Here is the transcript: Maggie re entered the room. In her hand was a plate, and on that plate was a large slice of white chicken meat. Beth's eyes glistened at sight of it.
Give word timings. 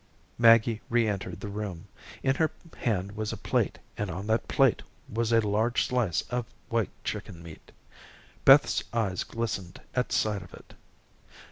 Maggie 0.39 0.81
re 0.89 1.07
entered 1.07 1.39
the 1.41 1.47
room. 1.47 1.87
In 2.23 2.33
her 2.33 2.49
hand 2.75 3.11
was 3.11 3.31
a 3.31 3.37
plate, 3.37 3.77
and 3.97 4.09
on 4.09 4.25
that 4.25 4.47
plate 4.47 4.81
was 5.07 5.31
a 5.31 5.47
large 5.47 5.85
slice 5.85 6.23
of 6.31 6.47
white 6.69 6.89
chicken 7.03 7.43
meat. 7.43 7.71
Beth's 8.43 8.83
eyes 8.93 9.23
glistened 9.23 9.79
at 9.93 10.11
sight 10.11 10.41
of 10.41 10.55
it. 10.55 10.73